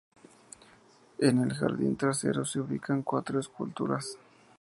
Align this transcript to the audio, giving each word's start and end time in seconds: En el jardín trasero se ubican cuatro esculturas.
En 1.19 1.37
el 1.43 1.53
jardín 1.53 1.95
trasero 1.95 2.43
se 2.43 2.59
ubican 2.59 3.03
cuatro 3.03 3.39
esculturas. 3.39 4.17